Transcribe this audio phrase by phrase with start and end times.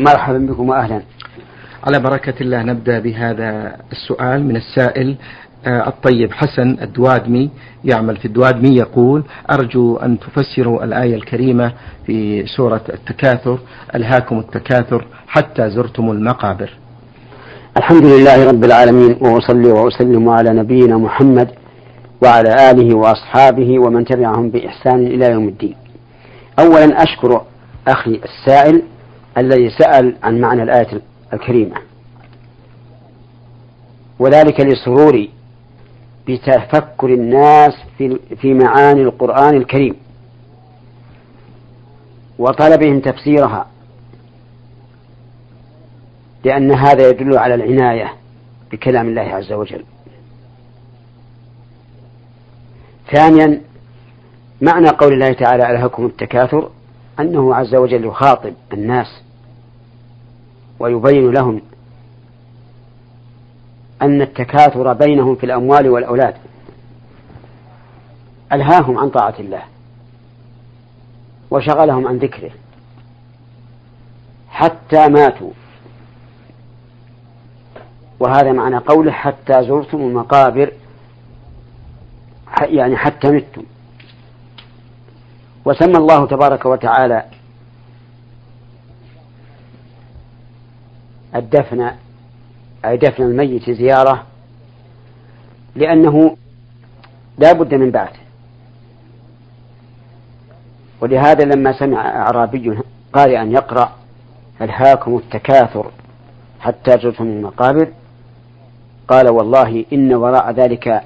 [0.00, 1.02] مرحبا بكم وأهلا.
[1.86, 5.16] على بركة الله نبدأ بهذا السؤال من السائل
[5.66, 7.50] آه، الطيب حسن الدوادمي
[7.84, 11.72] يعمل في الدوادمي يقول أرجو أن تفسروا الآية الكريمة
[12.06, 13.58] في سورة التكاثر
[13.94, 16.70] ألهاكم التكاثر حتى زرتم المقابر.
[17.76, 21.48] الحمد لله رب العالمين وأصلي وأسلم على نبينا محمد
[22.22, 25.76] وعلى آله وأصحابه ومن تبعهم بإحسان إلى يوم الدين.
[26.58, 27.42] أولا أشكر
[27.88, 28.82] أخي السائل
[29.38, 31.02] الذي سأل عن معنى الآية
[31.32, 31.76] الكريمة.
[34.18, 35.30] وذلك لسروري
[36.28, 39.96] بتفكر الناس في في معاني القرآن الكريم.
[42.38, 43.66] وطلبهم تفسيرها.
[46.44, 48.12] لأن هذا يدل على العناية
[48.72, 49.84] بكلام الله عز وجل.
[53.12, 53.60] ثانيا
[54.60, 56.70] معنى قول الله تعالى ألهكم التكاثر؟
[57.20, 59.22] أنه عز وجل يخاطب الناس
[60.78, 61.60] ويبين لهم
[64.02, 66.34] أن التكاثر بينهم في الأموال والأولاد.
[68.52, 69.62] ألهاهم عن طاعة الله
[71.50, 72.50] وشغلهم عن ذكره.
[74.48, 75.50] حتى ماتوا.
[78.20, 80.72] وهذا معنى قوله حتى زرتم المقابر
[82.62, 83.62] يعني حتى متم.
[85.64, 87.24] وسمى الله تبارك وتعالى
[91.34, 91.90] الدفن
[92.84, 94.26] أي دفن الميت زيارة
[95.76, 96.36] لأنه
[97.38, 98.20] لا بد من بعثه
[101.00, 102.78] ولهذا لما سمع أعرابي
[103.12, 103.92] قارئا يقرأ
[104.60, 105.90] ألهاكم التكاثر
[106.60, 107.88] حتى زرتم المقابر؟
[109.08, 111.02] قال والله إن وراء ذلك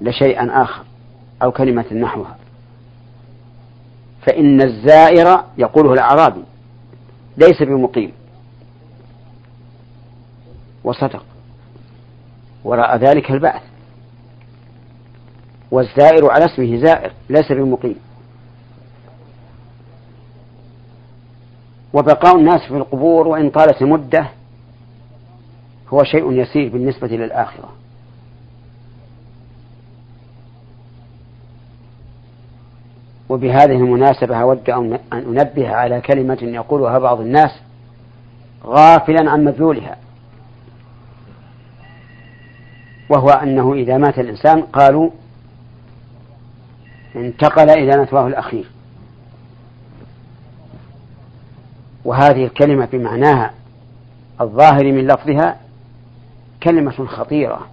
[0.00, 0.82] لشيئا آخر
[1.42, 2.36] أو كلمة نحوها.
[4.26, 6.42] فإن الزائر يقوله الأعرابي
[7.36, 8.12] ليس بمقيم.
[10.84, 11.24] وصدق.
[12.64, 13.62] وراء ذلك البعث.
[15.70, 17.96] والزائر على اسمه زائر ليس بمقيم.
[21.92, 24.30] وبقاء الناس في القبور وإن طالت المدة
[25.88, 27.68] هو شيء يسير بالنسبة للآخرة.
[33.28, 37.50] وبهذه المناسبة أود أن أنبه على كلمة يقولها بعض الناس
[38.64, 39.96] غافلا عن مدلولها
[43.08, 45.10] وهو أنه إذا مات الإنسان قالوا
[47.16, 48.70] انتقل إلى مثواه الأخير.
[52.04, 53.50] وهذه الكلمة بمعناها
[54.40, 55.56] الظاهر من لفظها
[56.62, 57.66] كلمة خطيرة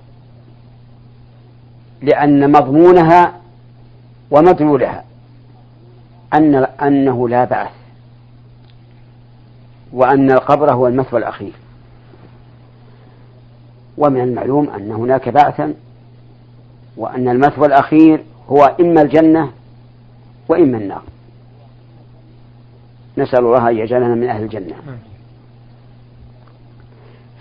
[2.01, 3.33] لأن مضمونها
[4.31, 5.03] ومدلولها.
[6.33, 7.71] أن أنه لا بعث
[9.93, 11.51] وأن القبر هو المثوى الأخير.
[13.97, 15.73] ومن المعلوم أن هناك بعثا
[16.97, 19.51] وأن المثوى الأخير هو إما الجنة
[20.49, 21.03] وإما النار.
[23.17, 24.75] نسأل الله أن يجعلنا من أهل الجنة.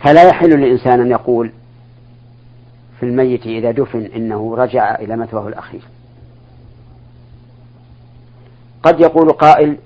[0.01, 1.53] فلا يحل للإنسان أن يقول
[3.01, 5.83] في الميت إذا دفن إنه رجع إلى مثواه الأخير.
[8.83, 9.77] قد يقول قائل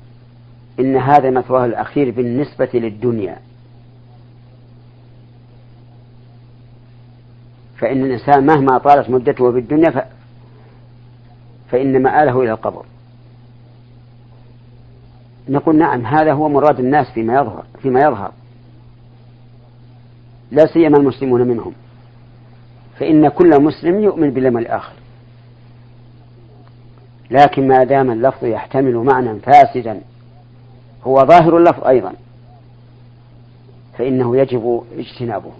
[0.80, 3.36] إن هذا مثواه الأخير بالنسبة للدنيا.
[7.78, 9.98] فإن الإنسان مهما طالت مدته في الدنيا ف...
[11.70, 12.84] فإن مآله إلى القبر.
[15.48, 18.32] نقول نعم هذا هو مراد الناس فيما يظهر فيما يظهر.
[20.50, 21.72] لا سيما المسلمون منهم.
[22.98, 24.95] فإن كل مسلم يؤمن باليوم الآخر.
[27.30, 30.00] لكن ما دام اللفظ يحتمل معنى فاسدا
[31.04, 32.12] هو ظاهر اللفظ أيضا
[33.98, 35.52] فإنه يجب اجتنابه.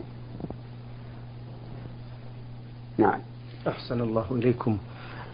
[2.98, 3.18] نعم.
[3.68, 4.78] أحسن الله إليكم.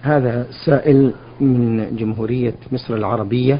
[0.03, 3.59] هذا سائل من جمهورية مصر العربية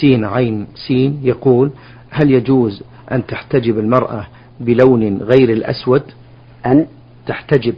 [0.00, 1.70] سين عين سين يقول
[2.10, 2.82] هل يجوز
[3.12, 4.26] أن تحتجب المرأة
[4.60, 6.02] بلون غير الأسود؟
[6.66, 6.86] أن؟
[7.26, 7.74] تحتجب.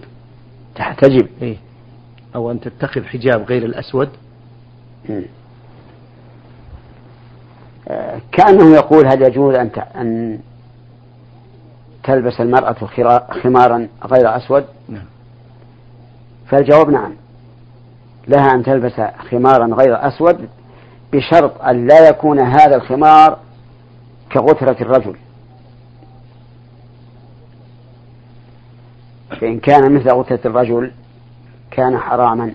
[0.74, 1.28] تحتجب.
[1.42, 1.56] إيه.
[2.34, 4.08] أو أن تتخذ حجاب غير الأسود؟
[8.32, 10.38] كأنه يقول هل يجوز أن أن
[12.04, 12.74] تلبس المرأة
[13.42, 15.04] خمارا غير أسود؟ نعم.
[16.46, 17.14] فالجواب نعم.
[18.28, 19.00] لها أن تلبس
[19.30, 20.48] خمارا غير أسود
[21.12, 23.38] بشرط أن لا يكون هذا الخمار
[24.32, 25.16] كغترة الرجل.
[29.40, 30.92] فإن كان مثل غترة الرجل
[31.70, 32.54] كان حراما.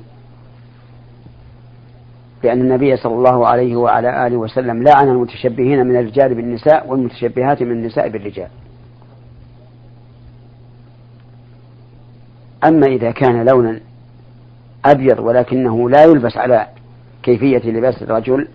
[2.44, 7.72] بأن النبي صلى الله عليه وعلى آله وسلم لعن المتشبهين من الرجال بالنساء والمتشبهات من
[7.72, 8.48] النساء بالرجال.
[12.64, 13.80] أما إذا كان لونا
[14.86, 16.68] أبيض ولكنه لا يلبس على
[17.24, 18.48] كيفية لباس الرجل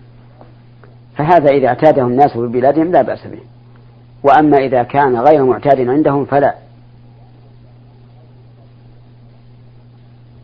[1.15, 3.39] فهذا إذا اعتاده الناس في بلادهم لا بأس به.
[4.23, 6.55] وأما إذا كان غير معتاد عندهم فلا.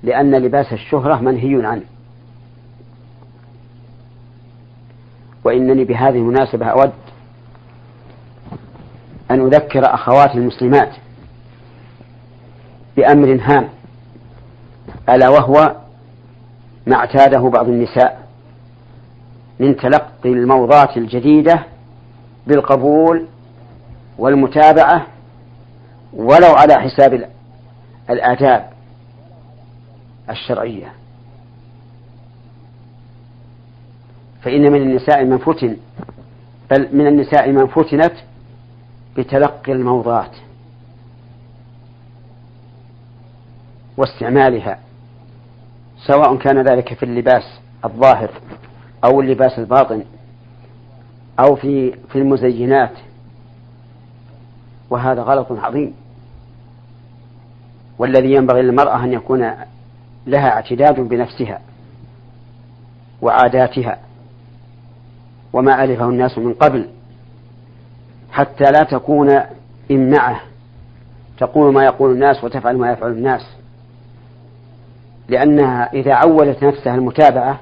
[0.08, 1.84] لأن لباس الشهرة منهي عنه.
[5.44, 6.92] وإنني بهذه المناسبة أود
[9.32, 10.90] أن أذكر أخواتي المسلمات
[12.98, 13.70] بأمر هام
[15.10, 15.76] ألا وهو
[16.88, 18.28] ما اعتاده بعض النساء
[19.60, 21.64] من تلقي الموضات الجديدة
[22.48, 23.28] بالقبول
[24.18, 25.08] والمتابعة
[26.14, 27.30] ولو على حساب
[28.10, 28.77] الآداب.
[30.30, 30.94] الشرعية.
[34.42, 35.78] فإن من النساء من فتن
[36.72, 38.14] بل من النساء من فتنت
[39.18, 40.32] بتلقي الموضات
[43.98, 44.80] واستعمالها
[46.08, 47.44] سواء كان ذلك في اللباس
[47.86, 48.30] الظاهر
[49.04, 50.04] أو اللباس الباطن
[51.40, 52.94] أو في في المزينات.
[54.90, 55.94] وهذا غلط عظيم.
[58.00, 59.52] والذي ينبغي للمرأة أن يكون
[60.28, 61.62] لها اعتداد بنفسها
[63.22, 64.00] وعاداتها
[65.54, 66.90] وما ألفه الناس من قبل
[68.32, 69.42] حتى لا تكون
[69.92, 70.42] إمعة
[71.38, 73.42] تقول ما يقول الناس وتفعل ما يفعل الناس.
[75.30, 77.60] لأنها إذا عودت نفسها المتابعة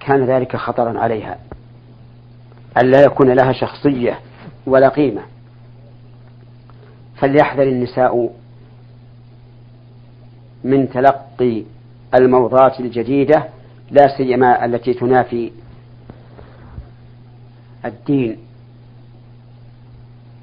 [0.00, 1.38] كان ذلك خطرا عليها.
[2.78, 4.18] ألا يكون لها شخصية
[4.66, 5.22] ولا قيمة.
[7.16, 8.30] فليحذر النساء
[10.64, 11.64] من تلقي
[12.14, 13.48] الموضات الجديدة
[13.90, 15.52] لا سيما التي تنافي
[17.84, 18.36] الدين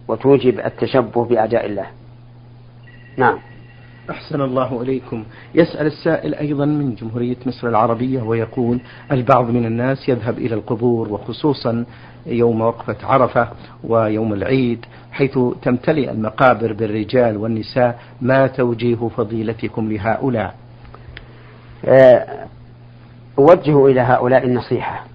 [0.07, 1.85] وتوجب التشبه بأعداء الله.
[3.17, 3.39] نعم.
[4.09, 5.23] أحسن الله إليكم.
[5.55, 8.79] يسأل السائل أيضا من جمهورية مصر العربية ويقول
[9.11, 11.85] البعض من الناس يذهب إلى القبور وخصوصا
[12.25, 13.47] يوم وقفة عرفة
[13.83, 17.99] ويوم العيد حيث تمتلئ المقابر بالرجال والنساء.
[18.21, 20.55] ما توجيه فضيلتكم لهؤلاء؟
[21.85, 22.45] آه،
[23.39, 25.05] أوجه إلى هؤلاء النصيحة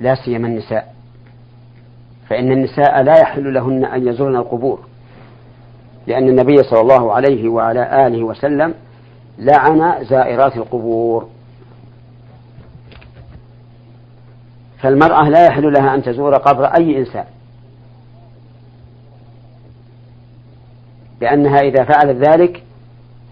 [0.00, 0.94] لا سيما النساء
[2.28, 4.80] فإن النساء لا يحل لهن أن يزورن القبور.
[6.06, 8.74] لأن النبي صلى الله عليه وعلى آله وسلم
[9.38, 11.28] لعن زائرات القبور.
[14.78, 17.24] فالمرأة لا يحل لها أن تزور قبر أي إنسان
[21.20, 22.62] لأنها إذا فعلت ذلك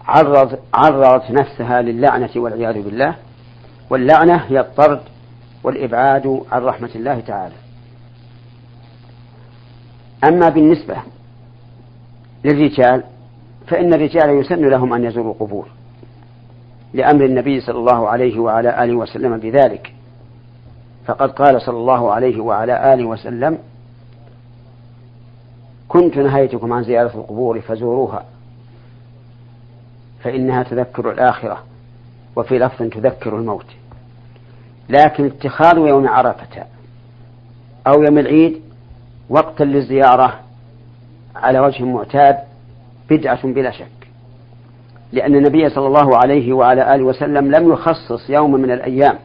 [0.05, 3.15] عرض عرضت نفسها للعنة والعياذ بالله
[3.89, 5.01] واللعنة هي الطرد
[5.63, 7.55] والإبعاد عن رحمة الله تعالى.
[10.23, 10.95] أما بالنسبة
[12.43, 13.03] للرجال
[13.67, 15.67] فإن الرجال يسن لهم أن يزوروا القبور
[16.93, 19.93] لأمر النبي صلى الله عليه وعلى آله وسلم بذلك.
[21.05, 23.57] فقد قال صلى الله عليه وعلى آله وسلم
[25.87, 28.25] كنت نهيتكم عن زيارة القبور فزوروها
[30.23, 31.63] فإنها تذكر الآخرة
[32.35, 33.65] وفي لفظ تذكر الموت.
[34.89, 36.65] لكن اتخاذ يوم عرفة
[37.87, 38.61] أو يوم العيد
[39.29, 40.39] وقتا للزيارة
[41.35, 42.37] على وجه معتاد
[43.09, 43.87] بدعة بلا شك.
[45.11, 49.15] لأن النبي صلى الله عليه وعلى آله وسلم لم يخصص يوما من الأيام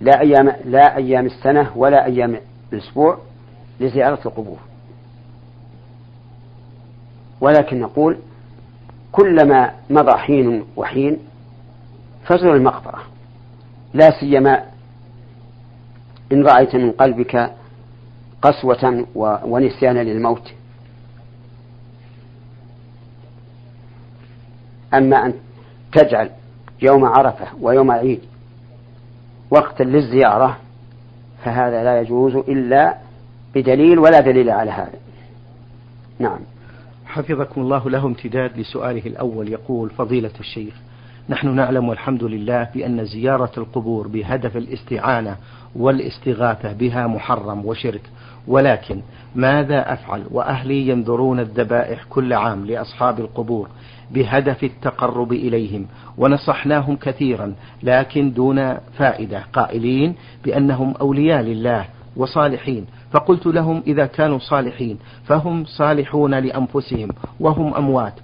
[0.00, 2.36] لا أيام لا أيام السنة ولا أيام
[2.72, 3.18] الأسبوع
[3.80, 4.58] لزيارة القبور.
[7.40, 8.18] ولكن نقول
[9.12, 11.18] كلما مضى حين وحين
[12.24, 13.02] فزر المقبرة
[13.94, 14.62] لا سيما
[16.32, 17.52] إن رأيت من قلبك
[18.42, 19.06] قسوة
[19.44, 20.52] ونسيانا للموت.
[24.94, 25.34] أما أن
[25.92, 26.30] تجعل
[26.82, 28.20] يوم عرفة ويوم عيد
[29.50, 30.58] وقتا للزيارة
[31.44, 32.96] فهذا لا يجوز إلا
[33.54, 34.98] بدليل ولا دليل على هذا.
[36.18, 36.38] نعم.
[37.06, 40.74] حفظكم الله له امتداد لسؤاله الأول يقول فضيلة الشيخ
[41.28, 45.36] نحن نعلم والحمد لله بأن زيارة القبور بهدف الاستعانة
[45.76, 48.00] والاستغاثة بها محرم وشرك.
[48.48, 49.00] ولكن
[49.34, 53.68] ماذا أفعل وأهلي ينذرون الذبائح كل عام لأصحاب القبور
[54.10, 55.86] بهدف التقرب إليهم
[56.18, 59.44] ونصحناهم كثيرا لكن دون فائدة.
[59.52, 60.14] قائلين
[60.44, 61.84] بأنهم أولياء لله
[62.16, 62.86] وصالحين.
[63.12, 67.08] فقلت لهم إذا كانوا صالحين فهم صالحون لأنفسهم
[67.40, 68.14] وهم أموات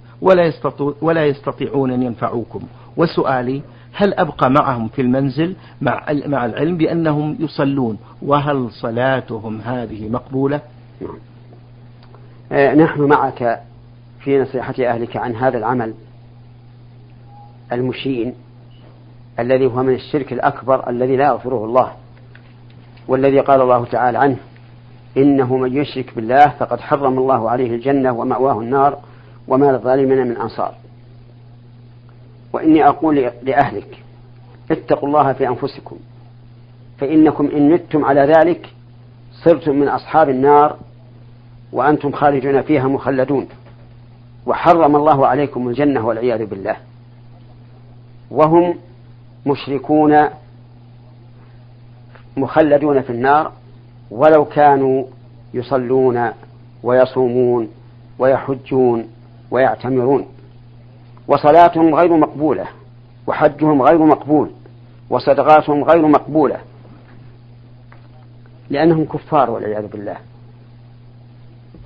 [1.01, 2.61] ولا, يستطيعون أن ينفعوكم.
[2.99, 3.61] وسؤالي
[3.93, 10.61] هل أبقى معهم في المنزل مع مع العلم بأنهم يصلون وهل صلاتهم هذه مقبولة؟
[11.01, 11.17] نعم.
[12.51, 13.61] آه، نحن معك
[14.19, 15.93] في نصيحة أهلك عن هذا العمل
[17.71, 18.33] المشين
[19.39, 21.91] الذي هو من الشرك الأكبر الذي لا يغفره الله
[23.07, 24.37] والذي قال الله تعالى عنه
[25.17, 28.97] إنه من يشرك بالله فقد حرم الله عليه الجنة ومأواه النار
[29.47, 30.73] وما للظالمين من أنصار
[32.59, 34.03] وإني أقول لأهلك
[34.71, 35.97] اتقوا الله في أنفسكم
[36.97, 38.69] فإنكم إن متم على ذلك
[39.43, 40.77] صرتم من أصحاب النار
[41.71, 43.47] وأنتم خارجون فيها مخلدون.
[44.45, 46.75] وحرم الله عليكم الجنة والعياذ بالله.
[48.31, 48.75] وهم
[49.45, 50.25] مشركون
[52.37, 53.51] مخلدون في النار
[54.11, 55.05] ولو كانوا
[55.53, 56.31] يصلون
[56.83, 57.69] ويصومون
[58.19, 59.07] ويحجون
[59.51, 60.25] ويعتمرون.
[61.29, 62.65] وصلاتهم غير مقبولة
[63.27, 64.51] وحجهم غير مقبول
[65.09, 66.57] وصدقاتهم غير مقبولة
[68.69, 70.17] لأنهم كفار والعياذ بالله.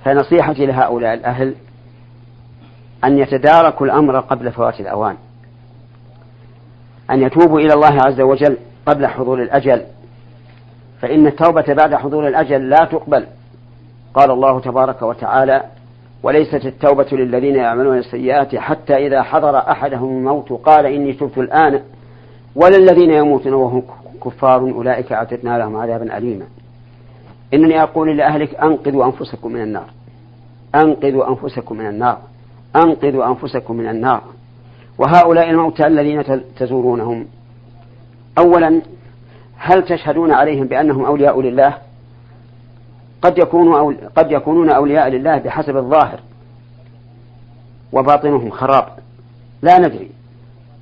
[0.04, 1.54] فنصيحتي لهؤلاء الأهل
[3.04, 5.16] أن يتداركوا الأمر قبل فوات الأوان
[7.10, 9.82] أن يتوبوا إلى الله عز وجل قبل حضور الأجل.
[11.00, 13.26] فإن التوبة بعد حضور الأجل لا تقبل.
[14.14, 15.64] قال الله تبارك وتعالى
[16.24, 21.80] وليست التوبة للذين يعملون السيئات حتى إذا حضر أحدهم الموت قال إني تبت الآن
[22.56, 23.82] ولا الذين يموتون وهم
[24.24, 26.44] كفار أولئك أعتدنا لهم عذابا أليما.
[27.54, 29.86] إنني أقول لأهلك أنقذوا أنفسكم من النار.
[30.74, 32.18] أنقذوا أنفسكم من النار.
[32.76, 34.22] أنقذوا أنفسكم من النار.
[34.98, 36.22] وهؤلاء الموتى الذين
[36.56, 37.26] تزورونهم.
[38.38, 38.82] أولا
[39.56, 41.74] هل تشهدون عليهم بأنهم أولياء لله؟
[43.24, 46.20] قد أول قد يكونون أولياء لله بحسب الظاهر
[47.92, 48.88] وباطنهم خراب.
[49.62, 50.10] لا ندري.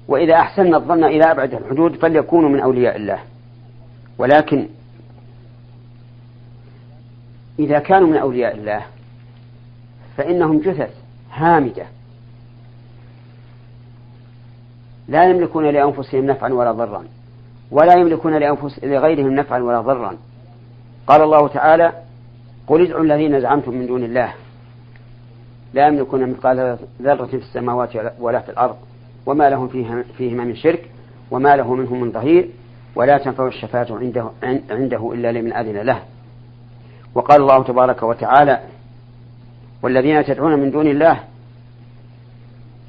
[0.08, 3.18] وإذا أحسننا الظن إلى أبعد الحدود فليكونوا من أولياء الله.
[4.18, 4.68] ولكن
[7.58, 8.82] إذا كانوا من أولياء الله
[10.16, 10.90] فإنهم جثث
[11.32, 11.86] هامدة.
[15.08, 17.04] لا يملكون لأنفسهم نفعا ولا ضرا.
[17.70, 20.16] ولا يملكون لأنفس لغيرهم نفعا ولا ضرا.
[21.06, 22.01] قال الله تعالى
[22.66, 24.34] قل ادعوا الذين زعمتم من دون الله.
[25.74, 27.90] لا يملكون مثقال ذرة في السماوات
[28.20, 28.76] ولا في الأرض
[29.26, 29.68] وما لهم
[30.18, 30.90] فيهما من شرك
[31.30, 32.48] وما له منهم من ظهير
[32.96, 34.30] ولا تنفع الشفاعة عنده,
[34.70, 36.02] عنده إلا لمن أذن له.
[37.14, 38.60] وقال الله تبارك وتعالى
[39.82, 41.20] والذين تدعون من دون الله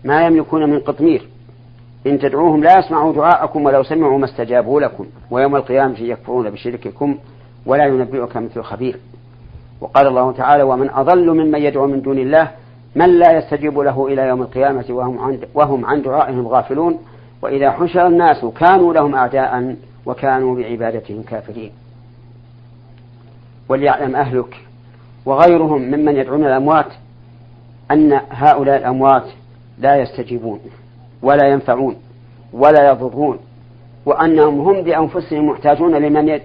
[0.04, 1.28] ما يملكون من قطمير.
[2.08, 7.18] إن تدعوهم لا يسمعوا دعاءكم ولو سمعوا ما استجابوا لكم ويوم القيامة يكفرون بشرككم
[7.66, 9.00] ولا ينبئك مثل خبير.
[9.82, 12.52] وقال الله تعالى ومن أضل ممن يدعو من دون الله
[12.96, 17.00] من لا يستجيب له إلى يوم القيامة وهم عن, وهم عن دعائهم غافلون
[17.42, 19.76] وإذا حشر الناس كانوا لهم أعداء
[20.06, 21.72] وكانوا بعبادتهم كافرين.
[23.70, 24.56] وليعلم أهلك
[25.26, 26.94] وغيرهم ممن يدعون الأموات
[27.92, 29.24] أن هؤلاء الأموات
[29.80, 30.60] لا يستجيبون
[31.22, 31.96] ولا ينفعون
[32.54, 33.40] ولا يضرون
[34.06, 35.96] وأنهم هم بأنفسهم محتاجون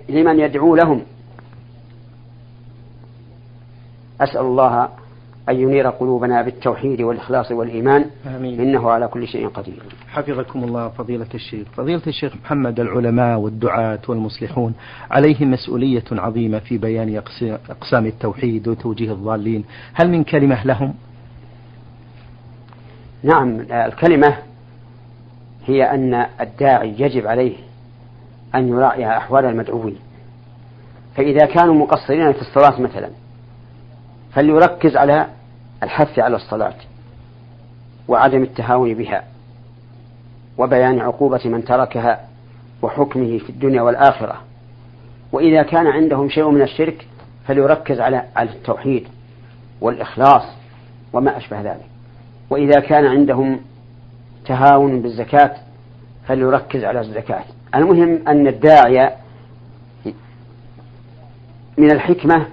[0.09, 1.03] لمن يدعو لهم.
[4.21, 4.89] أسأل الله
[5.49, 8.05] أن ينير قلوبنا بالتوحيد والإخلاص والإيمان.
[8.27, 8.61] آمين.
[8.61, 9.83] إنه على كل شيء قدير.
[10.09, 11.69] حفظكم الله فضيلة الشيخ.
[11.77, 14.75] فضيلة الشيخ محمد العلماء والدعاة والمصلحون
[15.11, 17.23] عليهم مسؤولية عظيمة في بيان
[17.71, 19.65] أقسام التوحيد وتوجيه الضالين.
[19.95, 20.95] هل من كلمة لهم؟
[23.23, 24.37] نعم الكلمة
[25.67, 27.57] هي أن الداعي يجب عليه
[28.55, 29.97] أن يراعي أحوال المدعوين.
[31.17, 33.11] فإذا كانوا مقصرين في الصلاة مثلا
[34.33, 35.27] فليركز على
[35.83, 36.75] الحث على الصلاة
[38.09, 39.25] وعدم التهاون بها
[40.59, 42.21] وبيان عقوبة من تركها
[42.83, 44.41] وحكمه في الدنيا والآخرة؟
[45.33, 47.07] وإذا كان عندهم شيء من الشرك
[47.47, 49.09] فليركز على التوحيد
[49.81, 50.43] والإخلاص
[51.13, 51.87] وما أشبه ذلك؟
[52.51, 53.61] وإذا كان عندهم
[54.47, 55.55] تهاون بالزكاة
[56.27, 57.45] فليركز على الزكاة؟
[57.75, 59.17] المهم أن الداعية
[61.79, 62.47] من الحكمة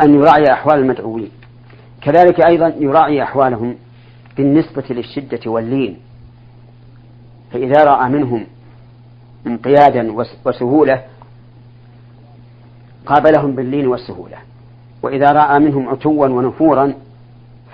[0.00, 1.30] أن يراعي أحوال المدعوين.
[2.00, 3.76] كذلك أيضا يراعي أحوالهم
[4.36, 5.98] بالنسبة للشدة واللين.
[7.52, 8.46] فإذا رأى منهم
[9.46, 10.12] انقيادا
[10.44, 11.04] وسهولة
[13.06, 14.36] قابلهم باللين والسهولة.
[15.02, 16.94] وإذا رأى منهم عتوا ونفورا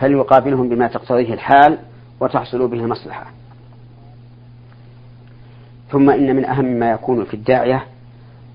[0.00, 1.78] فليقابلهم بما تقتضيه الحال
[2.21, 3.26] وتحصل به المصلحة.
[5.90, 7.85] ثم إن من أهم ما يكون في الداعية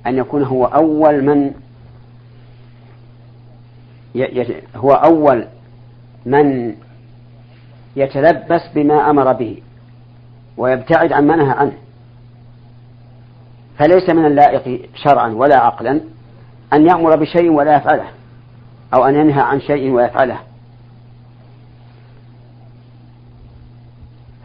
[0.08, 1.52] أن يكون هو أول من
[4.76, 5.48] هو أول
[6.26, 6.76] من
[7.96, 9.62] يتلبس بما أمر به
[10.58, 11.74] ويبتعد عن ما نهى عنه.
[13.78, 16.02] فليس من اللائق شرعا ولا عقلا
[16.74, 18.08] أن يأمر بشيء ولا يفعله
[18.94, 20.40] أو أن ينهى عن شيء ويفعله.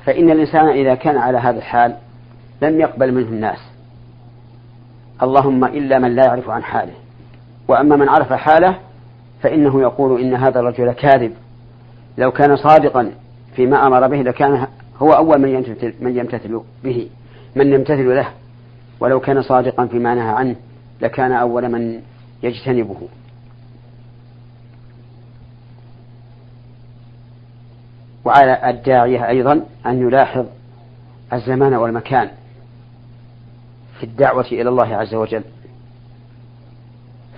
[0.05, 1.97] فإن الإنسان إذا كان على هذا الحال
[2.63, 3.59] لم يقبل منه الناس.
[5.23, 6.93] اللهم إلا من لا يعرف عن حاله
[7.69, 8.79] وأما من عرف حاله
[9.45, 11.33] فإنه يقول إن هذا الرجل كاذب.
[12.19, 13.11] لو كان صادقا
[13.57, 14.67] فيما أمر به لكان
[14.99, 17.09] هو أول من يمتثل, من يمتثل به
[17.57, 18.29] من يمتثل له.
[19.01, 20.57] ولو كان صادقا فيما نهى عنه
[21.01, 22.01] لكان أول من
[22.43, 23.09] يجتنبه.
[28.25, 30.47] وعلى الداعية أيضا أن يلاحظ
[31.33, 32.29] الزمان والمكان
[33.99, 35.43] في الدعوة إلى الله عز وجل.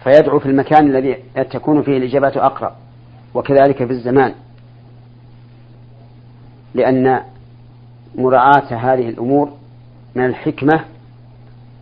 [0.07, 1.17] فيدعو في المكان الذي
[1.51, 2.73] تكون فيه الإجابات أقرب
[3.35, 4.35] وكذلك في الزمان.
[6.75, 7.21] لأن
[8.15, 9.53] مراعاة هذه الأمور
[10.15, 10.85] من الحكمة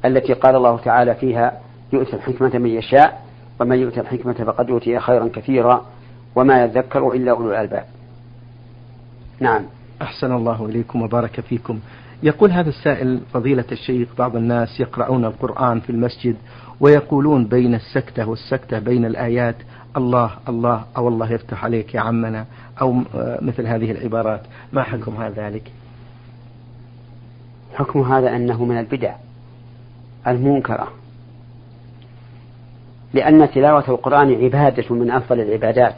[0.04, 1.60] التي قال الله تعالى فيها
[1.92, 3.22] يؤتي الحكمة من يشاء
[3.60, 5.86] ومن يؤتى الحكمة فقد أوتي خيرا كثيرا
[6.36, 7.84] وما يذكر إلا أولو الألباب.
[9.40, 9.62] نعم.
[10.02, 11.78] أحسن الله إليكم وبارك فيكم.
[12.24, 16.36] يقول هذا السائل فضيلة الشيخ بعض الناس يقرؤون القرآن في المسجد
[16.80, 19.56] ويقولون بين السكتة والسكتة بين الآيات
[19.96, 22.46] الله الله أو الله يفتح عليك يا عمنا
[22.80, 23.02] أو
[23.42, 24.40] مثل هذه العبارات.
[24.72, 25.72] ما حكم هذا ذلك؟
[27.74, 29.14] حكم هذا أنه من البدع
[30.26, 30.88] المنكرة
[33.14, 35.96] لأن تلاوة القرآن عبادة من أفضل العبادات.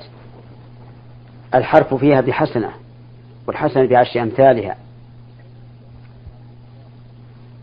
[1.54, 2.70] الحرف فيها بحسنة
[3.46, 4.85] والحسنة بعشر أمثالها.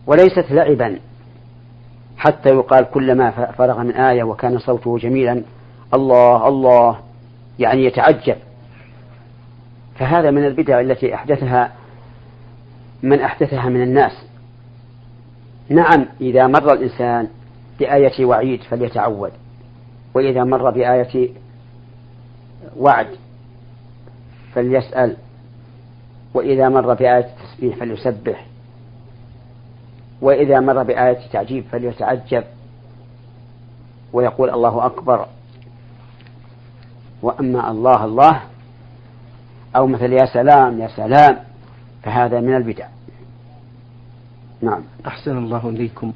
[0.06, 0.98] وليست لعبا.
[2.16, 5.42] حتى يقال كلما فرغ من آية وكان صوته جميلا
[5.94, 7.00] الله الله
[7.58, 8.36] يعني يتعجب.
[9.98, 11.72] فهذا من البدع التي أحدثها
[13.02, 14.12] من أحدثها من الناس.
[15.68, 17.28] نعم إذا مر الإنسان
[17.78, 19.32] بآية وعيد فليتعود
[20.14, 21.30] وإذا مر بآية
[22.76, 23.08] وعد
[24.54, 25.16] فليسأل
[26.34, 28.46] وإذا مر بآية التسبيح فليسبح.
[30.24, 32.44] وإذا مر بآية تعجيب فليتعجب
[34.12, 35.26] ويقول الله أكبر.
[37.22, 38.42] وأما الله الله
[39.76, 41.36] أو مثل يا سلام يا سلام
[42.02, 42.86] فهذا من البدع.
[44.62, 44.82] نعم.
[45.06, 46.12] أحسن الله إليكم.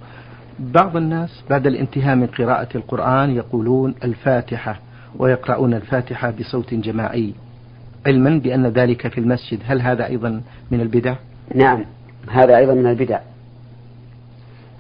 [0.59, 4.81] بعض الناس بعد الانتهاء من قراءة القرآن يقولون الفاتحة
[5.19, 7.35] ويقرؤون الفاتحة بصوت جماعي.
[8.07, 11.15] علما بأن ذلك في المسجد هل هذا أيضا من البدع؟
[11.55, 11.85] نعم
[12.31, 13.21] هذا أيضا من البدع.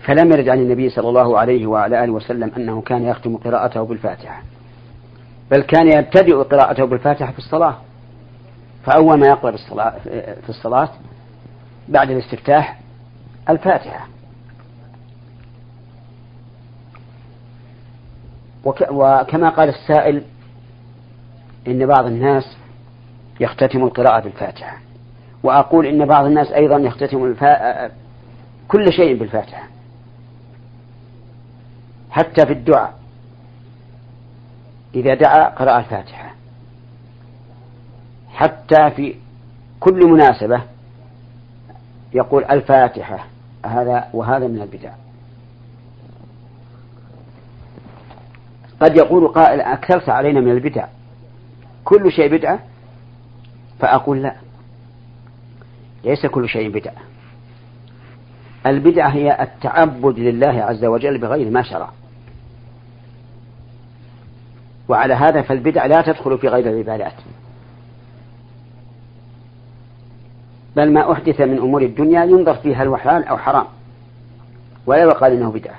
[0.09, 4.42] فلم يرد عن النبي صلى الله عليه وعلى آله وسلم أنه كان يختم قراءته بالفاتحة
[5.51, 7.77] بل كان يبتدئ قراءته بالفاتحة في الصلاة.
[8.85, 9.57] فأول ما يقرأ
[10.40, 10.88] في الصلاة
[11.88, 12.81] بعد الاستفتاح
[13.49, 14.07] الفاتحة.
[18.64, 20.23] وكما قال السائل
[21.68, 22.57] إن بعض الناس
[23.40, 24.77] يختتم القراءة بالفاتحة.
[25.42, 27.90] وأقول إن بعض الناس أيضا يختتم الفا...
[28.68, 29.62] كل شيء بالفاتحة.
[32.11, 32.99] حتى في الدعاء.
[34.94, 36.35] إذا دعا قرأ الفاتحة.
[38.29, 39.14] حتى في
[39.81, 40.62] كل مناسبة
[42.12, 43.25] يقول الفاتحة.
[43.66, 44.92] هذا وهذا من البدع.
[48.81, 50.87] قد يقول قائل أكثرت علينا من البدع.
[51.85, 52.59] كل شيء بدعة؟
[53.81, 54.37] فأقول لا.
[56.05, 56.94] ليس كل شيء بدعة.
[58.66, 61.90] البدعة هي التعبد لله عز وجل بغير ما شرع.
[64.88, 67.12] وعلى هذا فالبدع لا تدخل في غير العبادات
[70.77, 73.64] بل ما أحدث من أمور الدنيا ينظر فيها هل حلال أو حرام
[74.87, 75.79] ولا يقال إنه بدعة.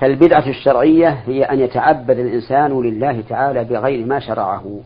[0.00, 4.80] فالبدعة الشرعية هي أن يتعبد الإنسان لله تعالى بغير ما شرعه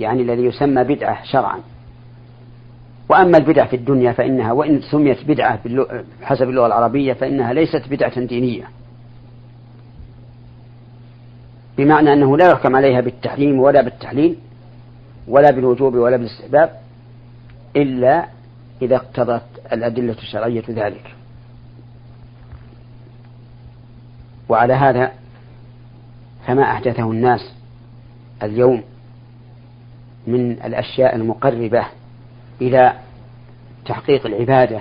[0.00, 1.58] يعني الذي يسمى بدعة شرعا.
[3.08, 5.60] وأما البدع في الدنيا فإنها وإن سميت بدعة
[6.22, 8.64] حسب اللغة العربية فإنها ليست بدعة دينية.
[11.78, 14.36] بمعنى أنه لا يحكم عليها بالتحريم ولا بالتحليل
[15.28, 16.80] ولا بالوجوب ولا بالاستحباب
[17.76, 18.26] إلا
[18.82, 21.14] إذا اقتضت الأدلة الشرعية ذلك.
[24.48, 25.12] وعلى هذا
[26.46, 27.52] فما أحدثه الناس
[28.42, 28.82] اليوم
[30.26, 31.86] من الأشياء المقربة
[32.60, 32.92] إلى
[33.86, 34.80] تحقيق العبادة.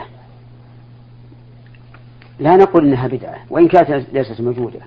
[2.40, 4.80] لا نقول إنها بدعة وإن كانت ليست موجودة.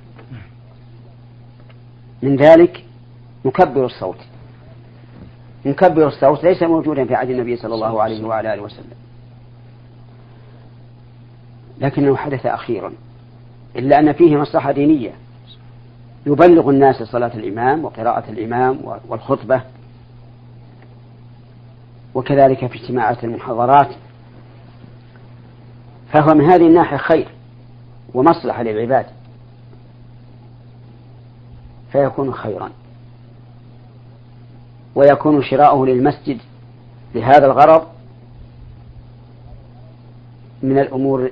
[2.25, 2.85] من ذلك
[3.45, 4.19] مكبر الصوت.
[5.65, 8.97] مكبر الصوت ليس موجودا في عهد النبي صلى الله عليه وعلى آله وسلم.
[11.81, 12.93] لكنه حدث أخيرا.
[13.77, 15.13] إلا أن فيه مصلحة دينية.
[16.27, 19.61] يبلغ الناس صلاة الإمام وقراءة الإمام والخطبة.
[22.15, 23.91] وكذلك في اجتماعات المحاضرات.
[26.13, 27.29] فهو من هذه الناحية خير
[28.15, 29.07] ومصلحة للعباد.
[31.95, 32.71] فيكون خيرا.
[34.95, 36.39] ويكون شراؤه للمسجد
[37.15, 37.87] لهذا الغرض
[40.63, 41.31] من الأمور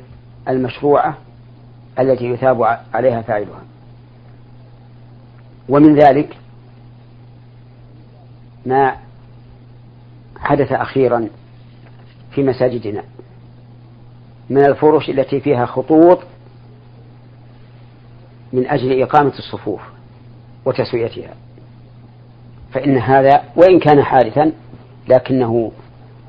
[0.49, 1.19] المشروعة
[1.99, 2.63] التي يثاب
[2.95, 3.63] عليها فاعلها.
[5.69, 6.37] ومن ذلك
[8.67, 8.97] ما
[10.37, 11.29] حدث أخيرا
[12.31, 13.05] في مساجدنا
[14.51, 16.19] من الفرش التي فيها خطوط
[18.53, 19.92] من أجل إقامة الصفوف.
[20.65, 21.35] وتسويتها.
[22.73, 24.53] فإن هذا وإن كان حادثا
[25.09, 25.73] لكنه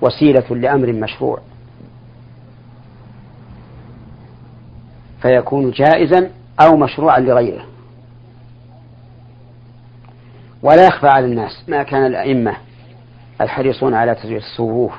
[0.01, 1.39] وسيلة لأمر مشروع.
[5.21, 7.65] فيكون جائزا أو مشروعا لغيره.
[10.61, 12.55] ولا يخفى على الناس ما كان الأئمة
[13.41, 14.93] الحريصون على تسوية الصفوف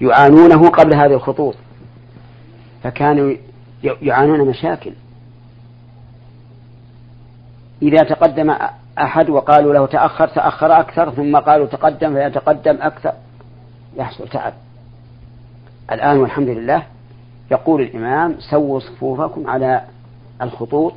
[0.00, 1.54] يعانونه قبل هذه الخطوط.
[2.82, 3.34] فكانوا
[3.82, 4.92] يعانون مشاكل.
[7.82, 8.56] إذا تقدم
[8.98, 13.12] أحد وقالوا له تأخر تأخر أكثر ثم قالوا تقدم فيتقدم أكثر
[13.96, 14.52] يحصل تعب.
[15.92, 16.82] الآن والحمد لله
[17.50, 19.82] يقول الإمام سووا صفوفكم على
[20.42, 20.92] الخطوط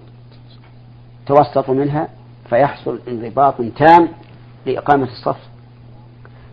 [1.25, 2.07] توسطوا منها
[2.49, 4.07] فيحصل انضباط تام
[4.65, 5.49] لإقامة الصف.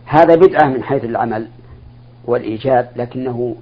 [0.05, 1.47] هذا بدعة من حيث العمل
[2.25, 3.55] والإيجاد لكنه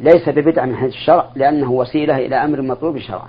[0.00, 3.28] ليس ببدعة من حيث الشرع لأنه وسيلة إلى أمر مطلوب شرعا.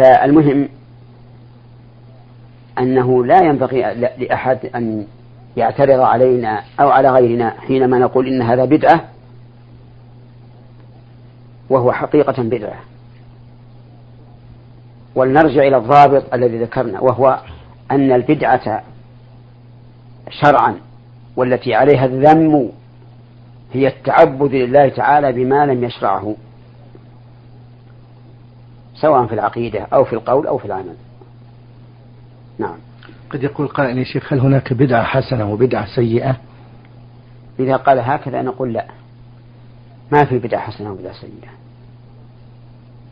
[0.00, 0.68] فالمهم
[2.78, 5.06] أنه لا ينبغي لأحد أن
[5.56, 9.04] يعترض علينا أو على غيرنا حينما نقول إن هذا بدعة
[11.70, 12.80] وهو حقيقة بدعة.
[15.14, 17.40] ولنرجع إلى الضابط الذي ذكرنا وهو
[17.90, 18.82] أن البدعة
[20.30, 20.74] شرعا
[21.36, 22.70] والتي عليها الذم
[23.72, 26.34] هي التعبد لله تعالى بما لم يشرعه.
[29.00, 30.94] سواء في العقيدة أو في القول أو في العمل.
[32.58, 32.76] نعم.
[33.30, 36.36] قد يقول قائل يا شيخ هل هناك بدعة حسنة وبدعة سيئة؟
[37.58, 38.86] إذا قال هكذا نقول لا.
[40.12, 41.50] ما في بدعة حسنة وبدعة سيئة.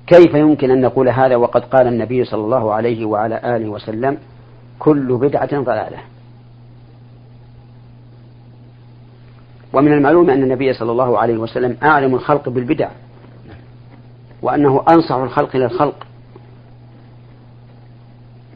[0.06, 4.18] كيف يمكن أن نقول هذا وقد قال النبي صلى الله عليه وعلى آله وسلم
[4.78, 5.98] كل بدعة ضلالة؟
[9.72, 12.88] ومن المعلوم أن النبي صلى الله عليه وسلم أعلم الخلق بالبدع.
[14.42, 16.06] وأنه أنصح الخلق للخلق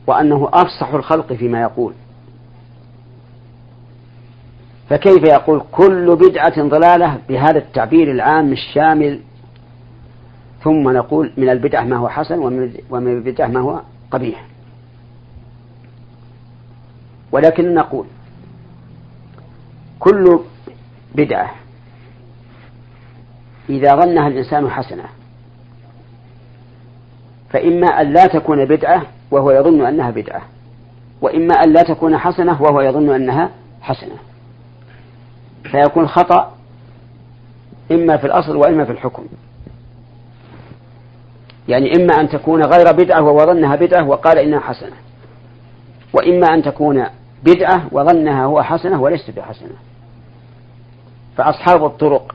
[0.07, 1.95] وأنه أفصح الخلق فيما يقول.
[4.89, 9.21] فكيف يقول كل بدعة ضلالة بهذا التعبير العام الشامل؟
[10.65, 12.39] ثم نقول من البدعة ما هو حسن
[12.91, 14.47] ومن البدعة ما هو قبيح.
[17.33, 18.07] ولكن نقول
[20.01, 20.41] كل
[21.15, 21.51] بدعة
[23.69, 25.05] إذا ظنها الإنسان حسنة
[27.53, 30.43] فإما أن لا تكون بدعة وهو يظن أنها بدعة
[31.21, 34.17] وإما أن لا تكون حسنة وهو يظن أنها حسنة.
[35.65, 36.53] فيكون خطأ
[37.93, 39.27] إما في الأصل وإما في الحكم.
[41.69, 44.97] يعني إما أن تكون غير بدعة وهو ظنها بدعة وقال إنها حسنة
[46.13, 47.07] وإما أن تكون
[47.45, 49.77] بدعة وظنها هو حسنة وليست بحسنة.
[51.37, 52.35] فأصحاب الطرق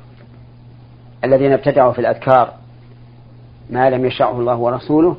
[1.23, 2.53] الذين ابتدعوا في الأذكار
[3.69, 5.15] ما لم يشاءه الله ورسوله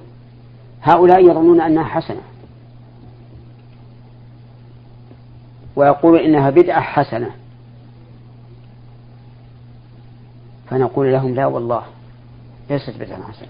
[0.83, 2.21] هؤلاء يظنون أنها حسنة.
[5.77, 7.31] ويقول إنها بدعة حسنة.
[10.71, 11.83] فنقول لهم لا والله
[12.71, 13.49] ليست بدعة حسنة.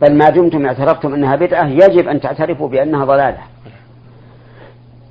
[0.00, 3.42] بل ما دمتم اعترفتم أنها بدعة يجب أن تعترفوا بأنها ضلالة.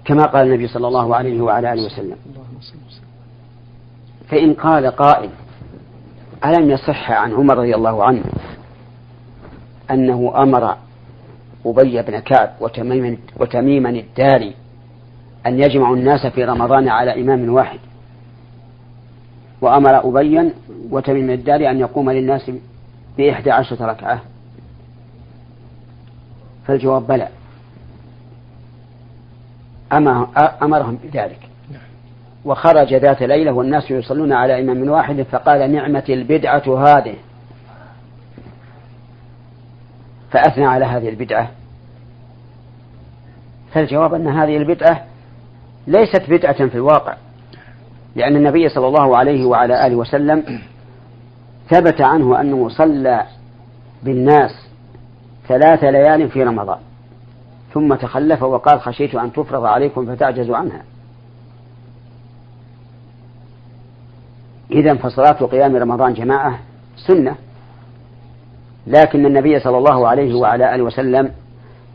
[0.06, 2.16] كما قال النبي صلى الله عليه وعلى آله وسلم.
[4.30, 5.30] فإن قال قائل
[6.46, 8.24] ألم يصح عن عمر رضي الله عنه
[9.92, 10.78] أنه أمر
[11.66, 14.56] أبي بن كعب وتميما, وتميما الداري
[15.46, 17.80] أن يجمعوا الناس في رمضان على إمام واحد
[19.62, 20.54] وأمر أبيا
[20.92, 22.52] وتميم الداري أن يقوم للناس
[23.18, 24.22] بإحدى عشرة ركعة.
[26.68, 27.30] فالجواب بلى.
[30.62, 31.47] أمرهم بذلك.
[32.48, 37.16] وخرج ذات ليلة والناس يصلون على إمام واحد فقال نعمة البدعة هذه.
[40.32, 41.52] فأثنى على هذه البدعة.
[43.72, 45.04] فالجواب أن هذه البدعة
[45.88, 47.16] ليست بدعة في الواقع
[48.16, 50.62] لأن النبي صلى الله عليه وعلى آله وسلم
[51.70, 53.24] ثبت عنه أنه صلى
[54.04, 54.52] بالناس
[55.48, 56.78] ثلاث ليال في رمضان
[57.74, 60.84] ثم تخلف وقال خشيت أن تفرض عليكم فتعجزوا عنها.
[64.72, 66.60] إذا فصلاة قيام رمضان جماعة
[67.08, 67.36] سنة.
[68.88, 71.32] لكن النبي صلى الله عليه وعلى آله وسلم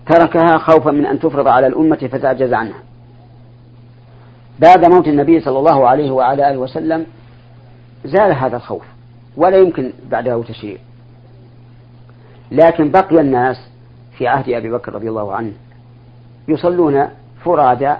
[0.06, 2.78] تركها خوفا من أن تفرض على الأمة فتعجز عنها.
[4.58, 7.06] بعد موت النبي صلى الله عليه وعلى آله وسلم
[8.04, 8.82] زال هذا الخوف
[9.36, 10.76] ولا يمكن بعده تشريع
[12.50, 13.56] لكن بقي الناس
[14.18, 15.52] في عهد أبي بكر رضي الله عنه
[16.48, 17.08] يصلون
[17.44, 17.94] فرادى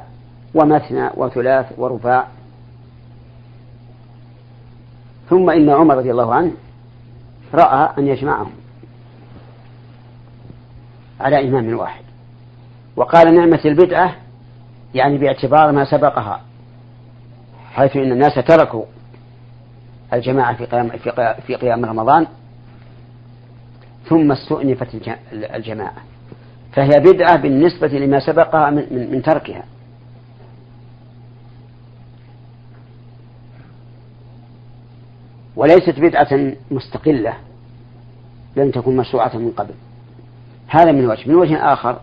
[0.54, 2.26] ومثنى وثلاث ورباع
[5.32, 6.52] ثم إن عمر رضي الله عنه
[7.54, 8.52] رأى أن يجمعهم
[11.20, 12.02] على إمام واحد.
[12.96, 14.16] وقال نعمة البدعة
[14.94, 16.40] يعني باعتبار ما سبقها
[17.72, 18.84] حيث إن الناس تركوا
[20.12, 20.88] الجماعة في قيام
[21.46, 22.26] في قيام رمضان
[24.08, 24.88] ثم استؤنفت
[25.32, 26.02] الجماعة.
[26.72, 29.64] فهي بدعة بالنسبة لما سبقها من, من, من تركها.
[35.56, 37.34] وليست بدعة مستقلة
[38.56, 39.74] لم تكن مشروعة من قبل.
[40.68, 41.28] هذا من وجه.
[41.28, 42.00] من وجه آخر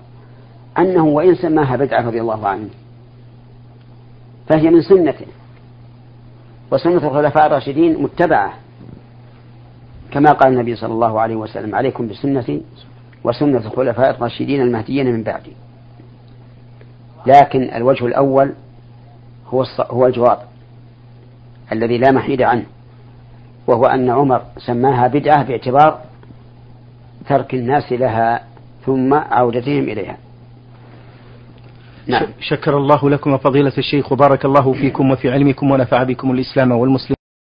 [0.77, 2.69] أنه وإن سماها بدعة رضي الله عنه
[4.47, 5.25] فهي من سنته.
[6.71, 8.53] وسنة الخلفاء الراشدين متبعة.
[10.11, 12.61] كما قال النبي صلى الله عليه وسلم عليكم بسنتي
[13.23, 15.53] وسنة الخلفاء الراشدين المهديين من بعدي.
[17.25, 18.53] لكن الوجه الأول
[19.47, 20.39] هو هو الجواب
[21.71, 22.65] الذي لا محيد عنه.
[23.69, 25.99] وهو أن عمر سماها بدعة باعتبار
[27.29, 28.43] ترك الناس لها
[28.85, 30.17] ثم عودتهم إليها.
[32.07, 32.27] نعم.
[32.39, 37.18] شكر الله لكم فضيلة الشيخ وبارك الله فيكم وفي علمكم ونفع بكم الإسلام والمسلمين.